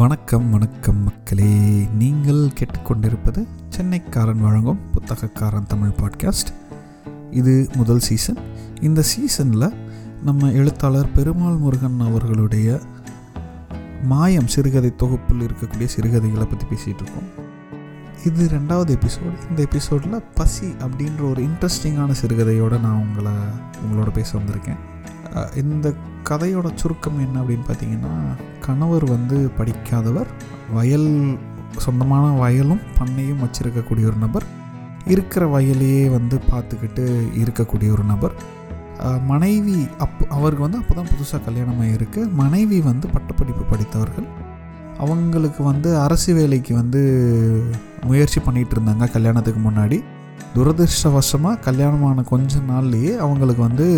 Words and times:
வணக்கம் 0.00 0.50
வணக்கம் 0.50 1.00
மக்களே. 1.04 1.48
நீங்கள் 2.00 2.42
கேட்டுக்கொண்டிருப்பது 2.58 3.40
சென்னைக்காரன் 3.76 4.40
வழங்கும் 4.40 4.78
புத்தகக்காரன் 4.92 5.66
தமிழ் 5.66 5.92
பாட்காஸ்ட் 5.96 6.50
இது 7.30 7.68
முதல் 7.76 7.98
சீசன் 7.98 8.38
இந்த 8.80 9.02
சீசனில் 9.02 9.66
நம்ம 10.24 10.50
எழுத்தாளர் 10.50 11.12
பெருமாள் 11.12 11.56
முருகன் 11.56 12.00
அவர்களுடைய 12.00 12.78
மாயம் 14.02 14.46
சிறுகதை 14.46 14.96
தொகுப்பில் 14.96 15.44
இருக்கக்கூடிய 15.46 15.84
சிறுகதைகளை 15.84 16.46
பற்றி 16.46 16.66
பேசிகிட்டு 16.66 17.02
இருக்கோம். 17.02 17.28
இது 18.24 18.46
ரெண்டாவது 18.46 18.96
எபிசோடு 18.98 19.50
இந்த 19.50 19.62
எபிசோடில் 19.62 20.24
பசி 20.34 20.66
அப்படின்ற 20.66 21.30
ஒரு 21.30 21.42
இன்ட்ரெஸ்டிங்கான 21.42 22.10
சிறுகதையோடு 22.10 22.78
நான் 22.78 23.02
உங்களை 23.06 23.32
உங்களோட 23.82 24.12
பேச 24.12 24.38
வந்திருக்கேன். 24.38 24.80
இந்த 25.56 25.94
கதையோட 26.28 26.70
சுருக்கம் 26.74 27.18
என்ன 27.18 27.42
அப்படின்னு 27.42 27.68
பார்த்தீங்கன்னா 27.68 28.14
கணவர் 28.66 29.06
வந்து 29.14 29.38
படிக்காதவர். 29.58 30.30
வயல் 30.76 31.10
சொந்தமான 31.84 32.26
வயலும் 32.42 32.84
பண்ணையும் 32.98 33.42
வச்சிருக்கக்கூடிய 33.44 34.06
ஒரு 34.10 34.18
நபர். 34.24 34.46
இருக்கிற 35.14 35.42
வயலையே 35.54 36.02
வந்து 36.16 36.36
பார்த்துக்கிட்டு 36.50 37.04
இருக்கக்கூடிய 37.42 37.90
ஒரு 37.96 38.04
நபர். 38.12 38.34
மனைவி 39.30 39.76
அப் 40.04 40.24
அவருக்கு 40.36 40.64
வந்து 40.64 40.80
அப்போ 40.80 40.94
தான் 40.94 41.10
புதுசாக 41.12 41.44
கல்யாணம் 41.44 41.78
ஆகியிருக்கு 41.82 42.22
மனைவி 42.40 42.78
வந்து 42.88 43.06
பட்டப்படிப்பு 43.14 43.64
படித்தவர்கள். 43.70 44.26
அவங்களுக்கு 45.04 45.62
வந்து 45.68 45.90
அரசு 46.06 46.30
வேலைக்கு 46.38 46.72
வந்து 46.80 47.02
முயற்சி 48.08 48.40
பண்ணிகிட்டு 48.40 48.76
இருந்தாங்க 48.76 49.06
கல்யாணத்துக்கு 49.16 49.60
முன்னாடி. 49.68 49.98
துரதிருஷ்டவசமாக 50.54 51.62
கல்யாணமான 51.66 52.22
கொஞ்ச 52.32 52.58
நாள்லேயே 52.70 53.12
அவங்களுக்கு 53.24 53.62
வந்து 53.68 53.88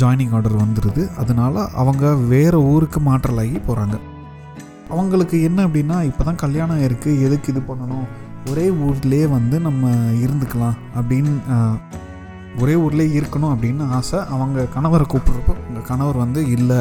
ஜாயினிங் 0.00 0.34
ஆர்டர் 0.36 0.62
வந்துடுது 0.64 1.02
அதனால் 1.22 1.58
அவங்க 1.82 2.14
வேறு 2.32 2.58
ஊருக்கு 2.72 3.00
மாற்றலாகி 3.08 3.58
போகிறாங்க 3.68 3.96
அவங்களுக்கு 4.94 5.36
என்ன 5.48 5.58
அப்படின்னா 5.66 5.96
இப்போ 6.08 6.22
தான் 6.24 6.42
கல்யாணம் 6.42 6.84
இருக்குது 6.86 7.22
எதுக்கு 7.26 7.52
இது 7.52 7.62
பண்ணணும்? 7.68 8.06
ஒரே 8.50 8.66
ஊர்லேயே 8.86 9.26
வந்து 9.36 9.56
நம்ம 9.60 9.88
இருந்துக்கலாம் 10.24 10.76
அப்படின்னு 10.98 11.32
ஒரே 12.62 12.74
ஊர்லேயே 12.84 13.16
இருக்கணும் 13.20 13.52
அப்படின்னு 13.54 13.84
ஆசை 13.96 14.18
அவங்க 14.34 14.66
கணவரை 14.76 15.06
கூப்பிட்றப்போ 15.12 15.54
அவங்க 15.62 15.82
கணவர் 15.90 16.22
வந்து 16.24 16.42
இல்லை 16.56 16.78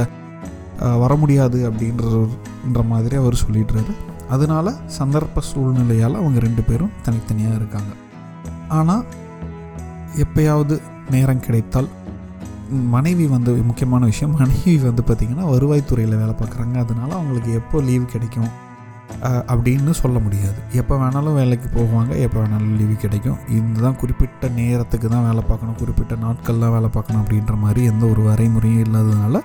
வர 1.01 1.11
முடியாது 1.21 1.59
அப்படின்ற 1.69 2.81
மாதிரி 2.91 3.15
அவர் 3.21 3.41
சொல்லிடுறாரு. 3.43 3.93
அதனால 4.35 4.73
சந்தர்ப்ப 4.99 5.41
சூழ்நிலையால் 5.49 6.19
அவங்க 6.21 6.39
ரெண்டு 6.45 6.63
பேரும் 6.69 6.95
தனித்தனியாக 7.05 7.59
இருக்காங்க. 7.59 7.91
ஆனால் 8.77 9.03
எப்பயாவது 10.23 10.75
நேரம் 11.13 11.43
கிடைத்தால் 11.45 11.89
மனைவி 12.95 13.25
வந்து 13.33 13.51
முக்கியமான 13.69 14.03
விஷயம் 14.11 14.35
மனைவி 14.41 14.75
வந்து 14.85 15.03
பார்த்திங்கன்னா 15.07 15.45
வருவாய்த்துறையில் 15.53 16.21
வேலை 16.21 16.35
பார்க்குறாங்க. 16.41 16.75
அதனால 16.83 17.09
அவங்களுக்கு 17.17 17.51
எப்போ 17.59 17.81
லீவு 17.87 18.05
கிடைக்கும் 18.13 18.51
அப்படின்னு 19.51 19.93
சொல்ல 20.01 20.17
முடியாது. 20.25 20.59
எப்போ 20.81 20.93
வேணாலும் 21.01 21.37
வேலைக்கு 21.39 21.67
போவாங்க 21.75 22.11
எப்போ 22.25 22.37
வேணாலும் 22.41 22.75
லீவு 22.79 22.95
கிடைக்கும். 23.03 23.37
இதுதான் 23.57 23.97
குறிப்பிட்ட 24.01 24.47
நேரத்துக்கு 24.59 25.07
தான் 25.13 25.25
வேலை 25.29 25.43
பார்க்கணும் 25.49 25.79
குறிப்பிட்ட 25.81 26.15
நாட்கள்லாம் 26.25 26.75
வேலை 26.77 26.89
பார்க்கணும் 26.89 27.21
அப்படின்ற 27.23 27.55
மாதிரி 27.65 27.83
எந்த 27.91 28.05
ஒரு 28.05 28.23
வரைமுறையும் 28.29 28.83
இல்லாததுனால 28.87 29.41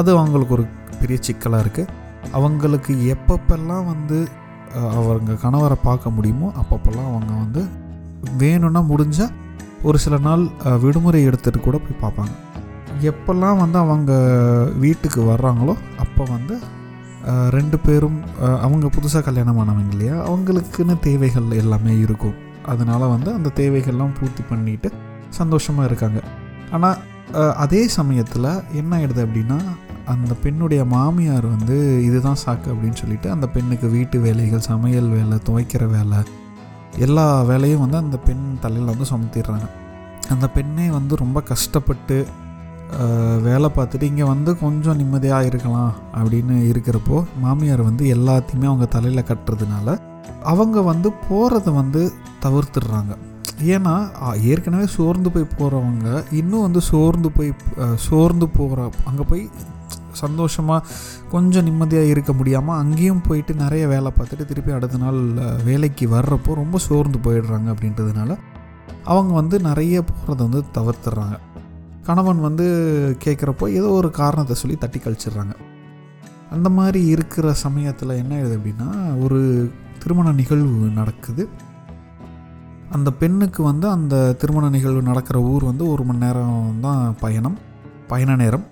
அது 0.00 0.10
அவங்களுக்கு 0.18 0.54
ஒரு 0.58 0.66
பெரிய 1.00 1.18
சிக்கலாக 1.28 1.64
இருக்குது 1.64 1.92
அவங்களுக்கு 2.32 2.92
எப்பப்பெல்லாம் 3.14 3.86
வந்து 3.92 4.18
அவங்க 4.98 5.38
கணவரை 5.42 5.76
பார்க்க 5.82 6.10
முடியுமோ 6.10 6.48
அப்பப்பெல்லாம் 6.60 7.10
அவங்க 7.12 7.32
வந்து 7.44 7.62
வேணும்னா 8.36 8.80
முடிஞ்சால் 8.92 9.34
ஒரு 9.88 9.98
சில 10.04 10.16
நாள் 10.26 10.44
விடுமுறை 10.84 11.20
எடுத்துகிட்டு 11.28 11.60
கூட 11.60 11.76
போய் 11.78 12.02
பார்ப்பாங்க. 12.02 12.34
எப்போல்லாம் 13.10 13.60
வந்து 13.62 13.78
அவங்க 13.78 14.12
வீட்டுக்கு 14.84 15.20
வர்றாங்களோ 15.32 15.74
அப்போ 16.04 16.24
வந்து 16.34 16.54
ரெண்டு 17.56 17.76
பேரும் 17.78 18.18
அவங்க 18.64 18.86
புதுசாக 18.96 19.22
கல்யாணம் 19.28 19.58
ஆனவங்க 19.62 19.92
இல்லையா 19.94 20.16
அவங்களுக்குன்னு 20.28 20.94
தேவைகள் 21.06 21.48
எல்லாமே 21.62 21.94
இருக்கும். 21.98 22.36
அதனால் 22.72 23.12
வந்து 23.14 23.30
அந்த 23.38 23.52
தேவைகள்லாம் 23.60 24.16
பூர்த்தி 24.18 24.42
பண்ணிட்டு 24.50 24.90
சந்தோஷமாக 25.38 25.88
இருக்காங்க. 25.90 26.20
ஆனால் 26.76 26.96
அதே 27.64 27.82
சமயத்தில் 27.98 28.50
என்ன 28.80 28.90
ஆயிடுது 28.98 29.22
அப்படின்னா 29.26 29.58
அந்த 30.12 30.32
பெண்ணுடைய 30.42 30.82
மாமியார் 30.84 31.46
வந்து 31.54 31.76
இதுதான் 32.08 32.42
சாக்கு 32.42 32.68
அப்படின்னு 32.72 33.00
சொல்லிட்டு 33.02 33.28
அந்த 33.30 33.46
பெண்ணுக்கு 33.54 33.88
வீட்டு 33.88 34.18
வேலைகள் 34.26 34.66
சமையல் 34.68 35.08
வேலை 35.08 35.38
துவைக்கிற 35.48 35.84
வேலை 35.94 36.18
எல்லா 37.04 37.26
வேலையும் 37.50 37.82
வந்து 37.84 37.98
அந்த 38.02 38.16
பெண் 38.26 38.44
தலையில் 38.64 38.90
வந்து 38.92 39.06
சுமத்திடுறாங்க. 39.10 39.66
அந்த 40.34 40.46
பெண்ணே 40.56 40.86
வந்து 40.96 41.14
ரொம்ப 41.22 41.38
கஷ்டப்பட்டு 41.50 42.16
வேலை 43.46 43.68
பார்த்துட்டு 43.76 44.08
இங்கே 44.10 44.26
வந்து 44.32 44.50
கொஞ்சம் 44.62 44.98
நிம்மதியாக 45.00 45.48
இருக்கலாம் 45.50 45.92
அப்படின்னு 46.18 46.56
இருக்கிறப்போ 46.70 47.18
மாமியார் 47.44 47.82
வந்து 47.88 48.04
எல்லாத்தையுமே 48.16 48.66
அவங்க 48.70 48.86
தலையில் 48.96 49.28
கட்டுறதுனால 49.30 49.96
அவங்க 50.52 50.82
வந்து 50.90 51.08
போகிறத 51.28 51.72
வந்து 51.80 52.02
தவிர்த்துடுறாங்க. 52.44 53.12
ஏன்னா 53.74 53.94
ஏற்கனவே 54.52 54.86
சோர்ந்து 54.96 55.28
போய் 55.34 55.52
போகிறவங்க 55.58 56.08
இன்னும் 56.40 56.64
வந்து 56.66 56.80
சோர்ந்து 56.90 57.28
போய் 57.36 57.52
சோர்ந்து 58.06 58.48
போகிற 58.58 58.88
அங்கே 59.10 59.26
போய் 59.30 59.44
சந்தோஷமாக 60.16 60.86
கொஞ்சம் 61.30 61.64
நிம்மதியாக 61.64 62.12
இருக்க 62.14 62.32
முடியாமல் 62.32 62.80
அங்கேயும் 62.82 63.24
போயிட்டு 63.28 63.54
நிறைய 63.54 63.86
வேலை 63.86 64.12
பார்த்துட்டு 64.18 64.50
திருப்பி 64.52 64.76
அடுத்த 64.78 64.98
நாள் 64.98 65.20
வேலைக்கு 65.64 66.06
வர்றப்போ 66.08 66.54
ரொம்ப 66.54 66.78
சோர்ந்து 66.78 67.20
போயிடுறாங்க 67.26 67.68
அப்படின்றதுனால 67.74 68.32
அவங்க 69.04 69.32
வந்து 69.34 69.56
நிறைய 69.60 69.96
போகிறத 70.10 70.40
வந்து 70.48 70.62
தவிர்த்துடுறாங்க 70.78 71.36
கணவன் 72.08 72.40
வந்து 72.40 72.66
கேட்குறப்போ 73.24 73.66
ஏதோ 73.78 73.88
ஒரு 73.90 74.08
காரணத்தை 74.10 74.54
சொல்லி 74.56 74.76
தட்டி 74.76 74.98
கழிச்சிடுறாங்க. 74.98 75.54
அந்த 76.50 76.68
மாதிரி 76.68 77.00
இருக்கிற 77.06 77.46
சமயத்தில் 77.62 78.18
என்ன 78.22 78.32
ஆகுது 78.36 78.54
அப்படின்னா 78.58 78.88
ஒரு 79.24 79.38
திருமண 80.02 80.32
நிகழ்வு 80.32 80.88
நடக்குது. 80.98 81.44
அந்த 82.90 83.10
பெண்ணுக்கு 83.20 83.60
வந்து 83.62 83.86
அந்த 83.88 84.16
திருமண 84.40 84.66
நிகழ்வு 84.68 85.02
நடக்கிற 85.02 85.36
ஊர் 85.52 85.64
வந்து 85.64 85.84
ஒரு 85.92 86.02
மணி 86.04 86.18
நேரம் 86.18 86.80
தான் 86.80 87.02
பயணம் 87.20 87.56
பயண 88.10 88.36
நேரம். 88.36 88.64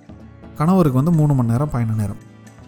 கணவருக்கு 0.59 1.01
வந்து 1.01 1.15
மூணு 1.19 1.35
மணி 1.35 1.53
நேரம் 1.53 1.73
பயண 1.75 1.95
நேரம். 2.01 2.21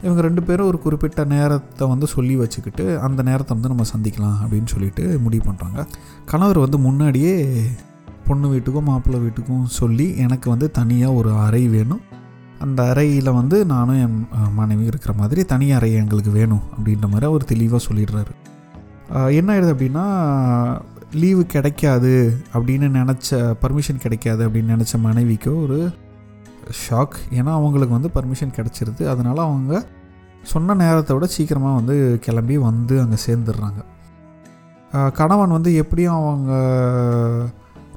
இவங்க 0.05 0.21
ரெண்டு 0.27 0.43
பேரும் 0.43 0.69
ஒரு 0.71 0.79
குறிப்பிட்ட 0.85 1.21
நேரத்தை 1.33 1.85
வந்து 1.93 2.07
சொல்லி 2.15 2.35
வச்சுக்கிட்டு 2.41 2.85
அந்த 3.07 3.21
நேரத்தை 3.29 3.53
வந்து 3.57 3.71
நம்ம 3.73 3.87
சந்திக்கலாம் 3.93 4.39
அப்படின்னு 4.45 4.71
சொல்லிட்டு 4.75 5.05
முடிவு 5.25 5.45
பண்ணுறாங்க 5.51 5.83
கணவர் 6.33 6.59
வந்து 6.65 6.79
முன்னாடியே 6.79 7.35
பொண்ணு 8.27 8.47
வீட்டுக்கும் 8.53 8.89
மாப்பிள்ளை 8.91 9.19
வீட்டுக்கும் 9.25 9.65
சொல்லி 9.79 10.07
எனக்கு 10.25 10.47
வந்து 10.51 10.69
தனியாக 10.71 11.19
ஒரு 11.21 11.31
அறை 11.47 11.63
வேணும். 11.69 12.03
அந்த 12.65 12.81
அறையில் 12.91 13.37
வந்து 13.39 13.57
நானும் 13.73 14.01
என் 14.05 14.19
மனைவி 14.55 14.85
இருக்கிற 14.91 15.13
மாதிரி 15.17 15.45
தனி 15.45 15.67
அறை 15.79 15.91
எங்களுக்கு 15.95 16.31
வேணும் 16.31 16.63
அப்படின்ற 16.75 17.07
மாதிரி 17.13 17.27
அவர் 17.31 17.51
தெளிவாக 17.53 17.81
சொல்லிடுறாரு. 17.89 18.33
என்ன 19.39 19.49
ஆயிடுது 19.55 19.75
அப்படின்னா 19.75 20.05
லீவு 21.23 21.43
கிடைக்காது 21.55 22.15
அப்படின்னு 22.55 22.89
நினச்ச 23.01 23.57
பர்மிஷன் 23.63 24.03
கிடைக்காது 24.05 24.43
அப்படின்னு 24.49 24.75
நினச்ச 24.77 25.01
மனைவிக்கு 25.01 25.51
ஒரு 25.63 25.79
ஷாக் 26.84 27.16
ஏன்னா 27.38 27.53
அவங்களுக்கு 27.59 27.97
வந்து 27.99 28.10
பர்மிஷன் 28.16 28.56
கிடச்சிருது. 28.56 29.03
அதனால் 29.12 29.47
அவங்க 29.49 29.82
சொன்ன 30.53 30.75
நேரத்தை 30.82 31.12
விட 31.16 31.27
சீக்கிரமாக 31.37 31.78
வந்து 31.78 31.94
கிளம்பி 32.27 32.56
வந்து 32.71 32.97
அங்கே 33.04 33.19
சேர்ந்துடுறாங்க. 33.27 33.81
கணவன் 35.21 35.55
வந்து 35.56 35.71
எப்படியும் 35.82 36.16
அவங்க 36.19 36.50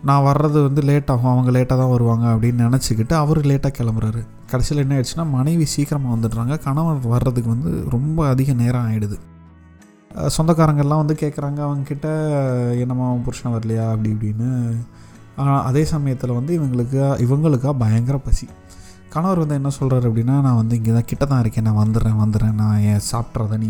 நான் 0.10 0.26
வர்றது 0.28 0.60
வந்து 0.68 0.82
லேட் 0.90 1.12
ஆகும். 1.14 1.32
அவங்க 1.34 1.50
லேட்டாக 1.58 1.78
தான் 1.82 1.92
வருவாங்க 1.94 2.26
அப்படின்னு 2.34 2.68
நினச்சிக்கிட்டு 2.68 3.16
அவர் 3.24 3.40
லேட்டாக 3.52 3.74
கிளம்புறாரு. 3.80 4.22
கடைசியில் 4.52 4.84
என்ன 4.84 4.96
ஆயிடுச்சுன்னா 4.98 5.26
மனைவி 5.38 5.66
சீக்கிரமாக 5.74 6.14
வந்துடுறாங்க. 6.16 6.54
கணவன் 6.68 7.02
வர்றதுக்கு 7.16 7.50
வந்து 7.56 7.72
ரொம்ப 7.96 8.28
அதிக 8.34 8.54
நேரம் 8.62 8.88
ஆகிடுது 8.88 9.20
சொந்தக்காரங்கெல்லாம் 10.36 11.02
வந்து 11.02 11.16
கேட்குறாங்க 11.22 11.60
அவங்கக்கிட்ட 11.66 12.08
என்னம்மா 12.84 13.06
அவன் 13.10 13.26
புருஷன் 13.28 13.54
வரலையா? 13.56 13.84
அப்படி 13.94 14.10
இப்படின்னு 14.16 14.50
ஆனால் 15.42 15.62
அதே 15.70 15.84
சமயத்தில் 15.94 16.38
வந்து 16.40 16.52
இவங்களுக்கு 16.60 17.00
இவங்களுக்கா 17.26 17.72
பயங்கர 17.84 18.18
பசி. 18.28 18.46
கணவர் 19.14 19.42
வந்து 19.44 19.58
என்ன 19.60 19.70
சொல்கிறாரு 19.78 20.06
அப்படின்னா 20.10 20.36
நான் 20.46 20.60
வந்து 20.62 20.76
இங்கே 20.80 20.92
தான் 20.98 21.08
கிட்ட 21.12 21.24
தான் 21.32 21.42
இருக்கேன். 21.44 21.66
நான் 21.68 21.80
வந்துடுறேன் 21.84 22.20
வந்துடுறேன். 22.24 22.58
நான் 22.62 22.82
என் 22.90 23.06
சாப்பிட்றத 23.12 23.58
நீ 23.64 23.70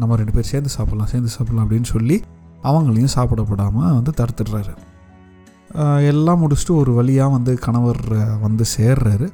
நம்ம 0.00 0.16
ரெண்டு 0.20 0.34
பேர் 0.36 0.50
சேர்ந்து 0.52 0.70
சாப்பிட்லாம் 0.76 1.10
சேர்ந்து 1.12 1.30
சாப்பிட்லாம் 1.34 1.64
அப்படின்னு 1.66 1.90
சொல்லி 1.94 2.16
அவங்களையும் 2.70 3.14
சாப்பிடப்படாமல் 3.16 3.94
வந்து 3.98 4.12
தடுத்துடுறாரு. 4.20 4.74
எல்லாம் 6.10 6.40
முடிச்சுட்டு 6.42 6.74
ஒரு 6.82 6.90
வழியாக 6.98 7.34
வந்து 7.36 7.52
கணவர் 7.66 8.02
வந்து 8.46 8.64
சேர்றாரு. 8.76 9.28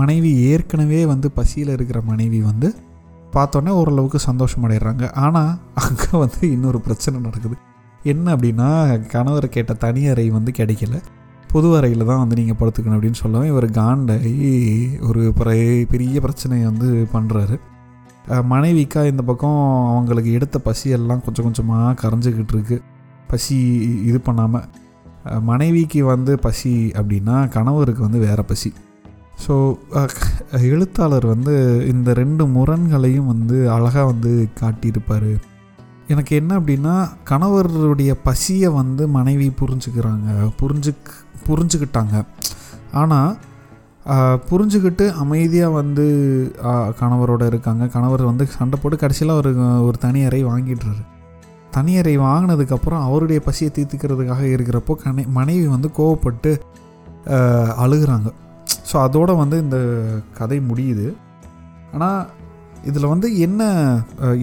மனைவி 0.00 0.30
ஏற்கனவே 0.50 1.00
வந்து 1.12 1.28
பசியில் 1.38 1.72
இருக்கிற 1.76 1.98
மனைவி 2.10 2.40
வந்து 2.50 2.68
பார்த்தோன்னே 3.34 3.72
ஓரளவுக்கு 3.80 4.18
சந்தோஷம் 4.28 4.64
அடைகிறாங்க 4.66 5.04
ஆனால் 5.24 5.52
அங்கே 5.84 6.10
வந்து 6.22 6.40
இன்னொரு 6.54 6.78
பிரச்சனை 6.86 7.16
நடக்குது. 7.26 7.56
என்ன 8.12 8.26
அப்படின்னா 8.34 8.68
கணவர் 9.14 9.46
கேட்ட 9.54 9.72
தனி 9.84 10.02
அறை 10.12 10.26
வந்து 10.36 10.52
கிடைக்கல. 10.58 10.96
பொது 11.52 11.68
அறையில் 11.78 12.08
தான் 12.10 12.20
வந்து 12.22 12.38
நீங்கள் 12.38 12.58
படுத்துக்கணும் 12.58 12.96
அப்படின்னு 12.96 13.20
சொல்லவும் 13.22 13.50
இவர் 13.52 13.66
காண்டாகி 13.78 14.34
ஒரு 15.08 15.22
பெரிய 15.92 16.16
பிரச்சனையை 16.26 16.64
வந்து 16.70 16.90
பண்ணுறாரு 17.14 17.56
மனைவிக்கா 18.52 19.00
இந்த 19.10 19.22
பக்கம் 19.30 19.60
அவங்களுக்கு 19.92 20.30
எடுத்த 20.38 20.56
பசியெல்லாம் 20.66 21.22
கொஞ்சம் 21.26 21.46
கொஞ்சமாக 21.46 21.94
கரைஞ்சிக்கிட்டு 22.02 22.54
இருக்கு. 22.56 22.76
பசி 23.30 23.56
இது 24.10 24.18
பண்ணாமல் 24.28 25.42
மனைவிக்கு 25.48 26.00
வந்து 26.12 26.32
பசி 26.46 26.72
அப்படின்னா 26.98 27.36
கணவருக்கு 27.56 28.02
வந்து 28.06 28.20
வேறு 28.26 28.44
பசி. 28.50 28.70
ஸோ 29.44 29.54
எழுத்தாளர் 30.70 31.26
வந்து 31.34 31.54
இந்த 31.92 32.12
ரெண்டு 32.22 32.44
முரண்களையும் 32.56 33.30
வந்து 33.32 33.58
அழகாக 33.76 34.06
வந்து 34.12 34.32
காட்டியிருப்பார். 34.60 35.32
எனக்கு 36.12 36.32
என்ன 36.40 36.52
அப்படின்னா 36.60 36.94
கணவருடைய 37.30 38.12
பசியை 38.26 38.68
வந்து 38.80 39.02
மனைவி 39.18 39.48
புரிஞ்சுக்கிறாங்க. 39.60 40.28
புரிஞ்சுக் 40.60 41.10
புரிஞ்சுக்கிட்டாங்க. 41.46 42.14
ஆனால் 43.00 43.32
புரிஞ்சுக்கிட்டு 44.50 45.04
அமைதியாக 45.22 45.76
வந்து 45.78 46.04
கணவரோட 47.00 47.42
இருக்காங்க. 47.50 47.84
கணவர் 47.94 48.22
வந்து 48.30 48.44
சண்டை 48.58 48.76
போட்டு 48.82 48.96
கடைசியில் 49.02 49.38
ஒரு 49.40 49.50
ஒரு 49.86 49.96
தனி 50.04 50.20
அறை 50.28 50.40
வாங்கிடுறாரு. 50.50 51.02
தனி 51.76 51.92
அறை 52.00 52.14
வாங்கினதுக்கப்புறம் 52.26 53.02
அவருடைய 53.08 53.40
பசியை 53.48 53.70
தீர்த்துக்கிறதுக்காக 53.76 54.44
இருக்கிறப்போ 54.54 54.94
கனை 55.04 55.24
மனைவி 55.38 55.66
வந்து 55.76 55.90
கோவப்பட்டு 55.98 56.52
அழுகிறாங்க. 57.84 58.28
ஸோ 58.90 58.96
அதோடு 59.06 59.32
வந்து 59.42 59.56
இந்த 59.64 59.78
கதை 60.38 60.58
முடியுது. 60.70 61.06
ஆனால் 61.94 62.20
இதில் 62.88 63.12
வந்து 63.12 63.28
என்ன 63.46 63.62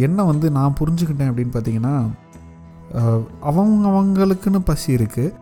என்ன 0.07 0.23
வந்து 0.31 0.47
நான் 0.57 0.77
புரிஞ்சுக்கிட்டேன் 0.79 1.29
அப்படின்னு 1.31 1.53
பார்த்தீங்கன்னா 1.55 1.95
அவங்க 3.49 3.85
அவங்களுக்குன்னு 3.91 4.59
பசி 4.71 4.89
இருக்குது 4.97 5.35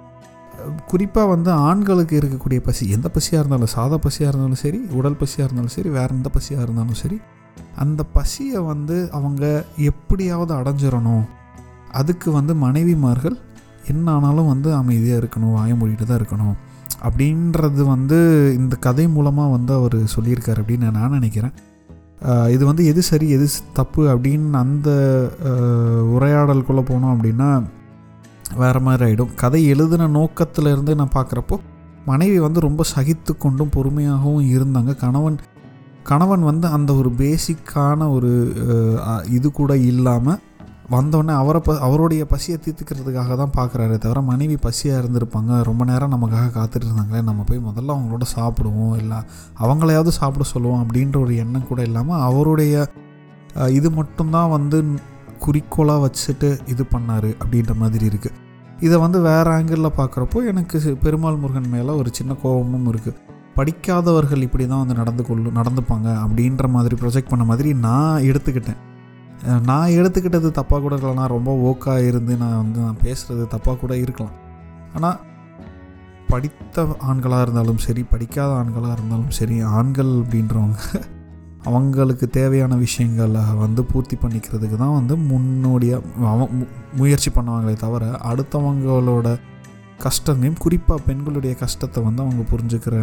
குறிப்பாக 0.91 1.31
வந்து 1.31 1.49
ஆண்களுக்கு 1.67 2.15
இருக்கக்கூடிய 2.19 2.59
பசி 2.67 2.83
எந்த 2.95 3.07
பசியாக 3.15 3.41
இருந்தாலும் 3.41 3.73
சாதா 3.75 3.97
பசியாக 4.05 4.31
இருந்தாலும் 4.31 4.61
சரி 4.63 4.79
உடல் 4.99 5.19
பசியாக 5.21 5.47
இருந்தாலும் 5.47 5.75
சரி 5.77 5.89
வேறு 5.97 6.15
எந்த 6.17 6.29
பசியாக 6.35 6.65
இருந்தாலும் 6.65 6.99
சரி 7.03 7.17
அந்த 7.83 8.01
பசியை 8.17 8.59
வந்து 8.71 8.97
அவங்க 9.17 9.43
எப்படியாவது 9.89 10.51
அடைஞ்சிடணும். 10.59 11.25
அதுக்கு 11.99 12.29
வந்து 12.31 12.53
மனைவிமார்கள் 12.63 13.37
என்ன 13.91 14.05
ஆனாலும் 14.11 14.49
வந்து 14.53 14.69
அமைதியாக 14.79 15.21
இருக்கணும் 15.21 15.55
வாய 15.57 15.71
மூடிட்டு 15.79 16.05
தான் 16.05 16.19
இருக்கணும். 16.21 16.55
அப்படின்றது 17.07 17.81
வந்து 17.93 18.17
இந்த 18.59 18.75
கதை 18.85 19.05
மூலமாக 19.15 19.53
வந்து 19.55 19.73
அவர் 19.79 19.97
சொல்லியிருக்கார் 20.15 20.61
அப்படின்னு 20.61 20.91
நான் 20.97 21.15
நினைக்கிறேன். 21.17 21.55
இது 22.51 22.65
வந்து 22.65 22.85
எது 22.85 23.01
சரி 23.01 23.29
எது 23.29 23.47
தப்பு 23.73 24.01
அப்படின்னு 24.13 24.51
அந்த 24.51 24.89
உரையாடலுக்குள்ளே 26.17 26.83
போனோம் 26.91 27.13
அப்படின்னா 27.15 27.49
வேறு 28.57 28.79
மாதிரி 28.79 29.03
ஆகிடும் 29.05 29.35
கதை 29.35 29.65
எழுதின 29.65 30.07
நோக்கத்தில் 30.07 30.65
இருந்து 30.65 30.95
நான் 30.95 31.15
பார்க்குறப்போ 31.15 31.57
மனைவி 32.05 32.39
வந்து 32.39 32.59
ரொம்ப 32.59 32.83
சகித்து 32.95 33.37
கொண்டும் 33.37 33.71
பொறுமையாகவும் 33.75 34.47
இருந்தாங்க. 34.55 34.95
கணவன் 34.95 35.37
கணவன் 36.03 36.43
வந்து 36.43 36.67
அந்த 36.67 36.95
ஒரு 36.95 37.09
பேசிக்கான 37.17 38.11
ஒரு 38.11 38.31
இது 39.29 39.51
கூட 39.51 39.77
இல்லாமல் 39.77 40.39
வந்தோடனே 40.93 41.33
அவரை 41.41 41.59
ப 41.67 41.75
அவருடைய 41.85 42.23
பசியை 42.31 42.57
தீர்த்துக்கிறதுக்காக 42.65 43.35
தான் 43.41 43.53
பார்க்குறாரு 43.57 43.95
தவிர 44.03 44.19
மனைவி 44.29 44.57
பசியாக 44.65 45.01
இருந்திருப்பாங்க. 45.01 45.51
ரொம்ப 45.69 45.83
நேரம் 45.91 46.13
நமக்காக 46.15 46.51
காத்துட்டு 46.57 46.87
இருந்தாங்களே 46.87 47.21
நம்ம 47.29 47.43
போய் 47.49 47.61
முதல்ல 47.69 47.95
அவங்களோட 47.95 48.25
சாப்பிடுவோம். 48.35 48.93
இல்லை 49.01 49.19
அவங்களையாவது 49.63 50.13
சாப்பிட 50.19 50.45
சொல்லுவோம் 50.53 50.81
அப்படின்ற 50.83 51.17
ஒரு 51.25 51.35
எண்ணம் 51.43 51.67
கூட 51.71 51.81
இல்லாமல் 51.89 52.23
அவருடைய 52.29 52.85
இது 53.79 53.89
மட்டும்தான் 53.99 54.53
வந்து 54.55 54.77
குறிக்கோளாக 55.45 56.03
வச்சுட்டு 56.05 56.49
இது 56.73 56.83
பண்ணார் 56.93 57.29
அப்படின்ற 57.41 57.73
மாதிரி 57.83 58.05
இருக்குது 58.11 58.37
இதை 58.85 58.97
வந்து 59.05 59.19
வேறு 59.29 59.49
ஆங்கிளில் 59.57 59.97
பார்க்குறப்போ 59.99 60.39
எனக்கு 60.51 60.95
பெருமாள் 61.03 61.41
முருகன் 61.43 61.73
மேலே 61.75 61.91
ஒரு 62.01 62.09
சின்ன 62.19 62.31
கோபமும் 62.41 62.89
இருக்குது 62.93 63.19
படிக்காதவர்கள் 63.57 64.45
இப்படி 64.47 64.65
தான் 64.67 64.81
வந்து 64.83 65.01
நடந்து 65.01 65.23
கொள்ளும் 65.23 65.57
நடந்துப்பாங்க 65.59 66.09
அப்படின்ற 66.23 66.67
மாதிரி 66.75 66.95
ப்ரொஜெக்ட் 67.01 67.31
பண்ண 67.33 67.45
மாதிரி 67.51 67.69
நான் 67.85 68.25
எடுத்துக்கிட்டேன். 68.29 68.81
நான் 69.69 69.95
எடுத்துக்கிட்டது 69.99 70.49
தப்பாக 70.59 70.81
கூட 70.81 70.93
இருக்கலாம். 70.95 71.33
ரொம்ப 71.35 71.51
ஓக்காக 71.69 72.07
இருந்து 72.09 72.33
நான் 72.43 72.59
வந்து 72.61 72.79
நான் 72.79 73.01
பேசுகிறது 73.05 73.43
தப்பாக 73.55 73.77
கூட 73.83 73.93
இருக்கலாம். 73.97 74.37
ஆனால் 74.95 75.17
படித்த 76.29 76.83
ஆண்களாக 77.09 77.43
இருந்தாலும் 77.45 77.83
சரி 77.85 78.03
படிக்காத 78.13 78.51
ஆண்களாக 78.61 78.95
இருந்தாலும் 78.97 79.35
சரி 79.39 79.57
ஆண்கள் 79.79 80.13
அப்படின்றவங்க 80.21 80.79
அவங்களுக்கு 81.69 82.25
தேவையான 82.29 82.73
விஷயங்களை 82.75 83.43
வந்து 83.61 83.81
பூர்த்தி 83.91 84.15
பண்ணிக்கிறதுக்கு 84.23 84.77
தான் 84.81 84.97
வந்து 84.97 85.15
முன்னோடியாக 85.29 86.27
அவன் 86.31 86.51
முயற்சி 86.99 87.29
பண்ணுவாங்களே 87.37 87.75
தவிர 87.83 88.05
அடுத்தவங்களோட 88.31 89.27
கஷ்டங்களையும் 90.03 90.59
குறிப்பாக 90.63 91.05
பெண்களுடைய 91.07 91.55
கஷ்டத்தை 91.63 91.99
வந்து 92.03 92.23
அவங்க 92.25 92.43
புரிஞ்சுக்கிற 92.51 92.95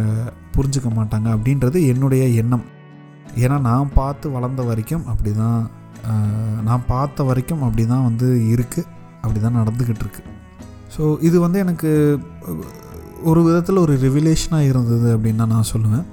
புரிஞ்சுக்க 0.55 0.89
மாட்டாங்க 0.99 1.27
அப்படின்றது 1.35 1.77
என்னுடைய 1.93 2.25
எண்ணம். 2.41 2.65
ஏன்னா 3.43 3.57
நான் 3.69 3.93
பார்த்து 3.99 4.25
வளர்ந்த 4.35 4.61
வரைக்கும் 4.69 5.05
அப்படி 5.13 5.31
தான் 5.43 5.61
நான் 6.67 6.87
பார்த்த 6.93 7.23
வரைக்கும் 7.29 7.63
அப்படி 7.67 7.83
தான் 7.93 8.05
வந்து 8.09 8.27
இருக்குது 8.53 8.89
அப்படி 9.21 9.39
தான் 9.45 9.59
நடந்துக்கிட்டு 9.59 10.03
இருக்கு. 10.05 10.21
ஸோ 10.95 11.03
இது 11.27 11.37
வந்து 11.45 11.57
எனக்கு 11.65 11.91
ஒரு 13.29 13.41
விதத்தில் 13.47 13.83
ஒரு 13.83 13.93
ரிவிலேஷனாக 14.05 14.69
இருந்தது 14.71 15.09
அப்படின்னு 15.15 15.41
தான் 15.43 15.53
நான் 15.55 15.71
சொல்லுவேன். 15.73 16.05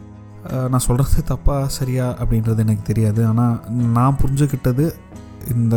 நான் 0.72 0.84
சொல்கிறது 0.86 1.22
தப்பாக 1.30 1.64
சரியா 1.78 2.06
அப்படின்றது 2.20 2.64
எனக்கு 2.66 2.84
தெரியாது. 2.90 3.20
ஆனால் 3.30 3.56
நான் 3.98 4.18
புரிஞ்சுக்கிட்டது 4.20 4.84
இந்த 5.54 5.76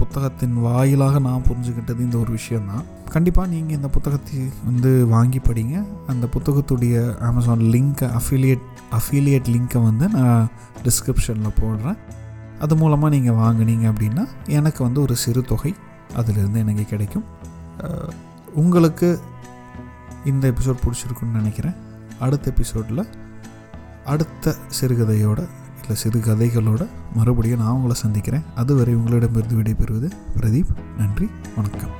புத்தகத்தின் 0.00 0.56
வாயிலாக 0.66 1.20
நான் 1.28 1.46
புரிஞ்சுக்கிட்டது 1.48 2.00
இந்த 2.06 2.16
ஒரு 2.22 2.30
விஷயந்தான் 2.38 2.84
கண்டிப்பாக 3.14 3.50
நீங்கள் 3.54 3.76
இந்த 3.78 3.88
புத்தகத்தை 3.94 4.36
வந்து 4.68 4.90
வாங்கி 5.14 5.40
படிங்க. 5.48 5.76
அந்த 6.12 6.24
புத்தகத்துடைய 6.34 6.96
அமேசான் 7.28 7.64
லிங்க்கை 7.74 8.08
அஃபிலியேட் 8.20 8.64
அஃபிலியேட் 8.96 9.50
லிங்க்கை 9.54 9.82
வந்து 9.82 10.08
நான் 10.08 10.48
டிஸ்கிரிப்ஷனில் 10.84 11.56
போடுறேன். 11.60 11.98
அது 12.60 12.76
மூலமாக 12.76 13.14
நீங்கள் 13.14 13.38
வாங்கினீங்க 13.44 13.86
அப்படின்னா 13.92 14.24
எனக்கு 14.58 14.80
வந்து 14.84 15.00
ஒரு 15.00 15.16
சிறு 15.16 15.42
தொகை 15.42 15.74
அதிலிருந்து 16.14 16.58
எனக்கு 16.64 16.84
கிடைக்கும். 16.84 17.24
உங்களுக்கு 18.54 19.20
இந்த 20.24 20.44
எபிசோட் 20.50 20.82
பிடிச்சிருக்குன்னு 20.84 21.38
நினைக்கிறேன். 21.40 21.76
அடுத்த 22.20 22.52
எபிசோடில் 22.54 23.04
அடுத்த 24.04 24.54
சிறுகதையோட 24.80 25.40
இல்லை 25.80 25.96
சிறு 26.02 26.18
கதைகளோட 26.26 26.82
மறுபடியும் 27.14 27.62
நான் 27.62 27.76
உங்களை 27.76 27.96
சந்திக்கிறேன். 27.96 28.44
அதுவரை 28.54 28.94
உங்களிடமிருந்து 28.94 29.60
விடைபெறுவது 29.60 30.10
பிரதீப். 30.36 30.74
நன்றி 30.98 31.30
வணக்கம். 31.56 31.94